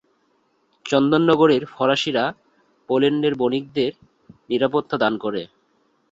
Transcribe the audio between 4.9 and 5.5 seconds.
দান করে।